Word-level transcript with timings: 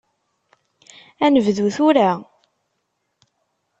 Ad 1.25 1.31
nedbu 1.33 1.69
tura? 1.75 2.11